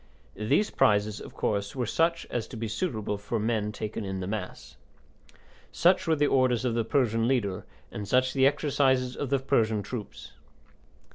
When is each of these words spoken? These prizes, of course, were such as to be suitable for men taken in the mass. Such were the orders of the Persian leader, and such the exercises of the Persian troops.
These 0.33 0.71
prizes, 0.71 1.21
of 1.21 1.35
course, 1.35 1.75
were 1.75 1.85
such 1.85 2.25
as 2.31 2.47
to 2.47 2.57
be 2.57 2.67
suitable 2.67 3.19
for 3.19 3.37
men 3.39 3.71
taken 3.71 4.03
in 4.03 4.19
the 4.19 4.25
mass. 4.25 4.75
Such 5.71 6.07
were 6.07 6.15
the 6.15 6.25
orders 6.25 6.65
of 6.65 6.73
the 6.73 6.83
Persian 6.83 7.27
leader, 7.27 7.67
and 7.91 8.07
such 8.07 8.33
the 8.33 8.47
exercises 8.47 9.15
of 9.15 9.29
the 9.29 9.37
Persian 9.37 9.83
troops. 9.83 10.31